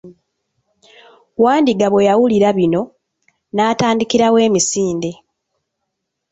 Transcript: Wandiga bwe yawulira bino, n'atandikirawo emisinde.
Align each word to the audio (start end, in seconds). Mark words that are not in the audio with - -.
Wandiga 1.43 1.85
bwe 1.91 2.07
yawulira 2.09 2.49
bino, 2.57 2.81
n'atandikirawo 3.53 4.37
emisinde. 4.47 5.11